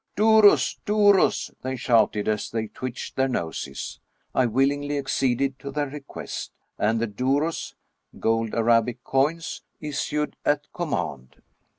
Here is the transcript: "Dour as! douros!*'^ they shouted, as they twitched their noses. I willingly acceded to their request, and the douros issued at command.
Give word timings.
"Dour 0.15 0.49
as! 0.49 0.77
douros!*'^ 0.83 1.51
they 1.61 1.75
shouted, 1.75 2.27
as 2.27 2.49
they 2.49 2.65
twitched 2.65 3.15
their 3.15 3.27
noses. 3.27 3.99
I 4.33 4.47
willingly 4.47 4.97
acceded 4.97 5.59
to 5.59 5.69
their 5.69 5.89
request, 5.89 6.53
and 6.79 6.99
the 6.99 7.05
douros 7.05 7.75
issued 9.79 10.35
at 10.43 10.73
command. 10.73 11.43